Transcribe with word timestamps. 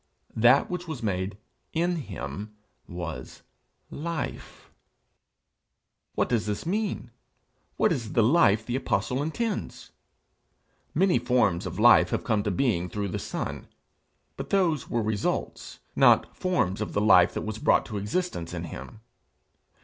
'That 0.35 0.67
which 0.67 0.87
was 0.87 1.03
made 1.03 1.37
in 1.73 1.97
him 1.97 2.55
was 2.87 3.43
life' 3.91 4.71
What 6.15 6.27
does 6.27 6.47
this 6.47 6.65
mean? 6.65 7.11
What 7.77 7.91
is 7.91 8.13
the 8.13 8.23
life 8.23 8.65
the 8.65 8.75
apostle 8.75 9.21
intends? 9.21 9.91
Many 10.95 11.19
forms 11.19 11.67
of 11.67 11.77
life 11.77 12.09
have 12.09 12.23
come 12.23 12.41
to 12.41 12.49
being 12.49 12.89
through 12.89 13.09
the 13.09 13.19
Son, 13.19 13.67
but 14.37 14.49
those 14.49 14.89
were 14.89 15.03
results, 15.03 15.81
not 15.95 16.35
forms 16.35 16.81
of 16.81 16.93
the 16.93 16.99
life 17.01 17.35
that 17.35 17.43
was 17.43 17.59
brought 17.59 17.85
to 17.85 17.97
existence 17.99 18.55
in 18.55 18.63
him. 18.63 19.01